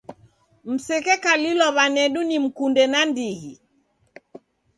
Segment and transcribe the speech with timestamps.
[0.69, 3.53] Msekekalilw'a w'anedu nimkunde nandighi.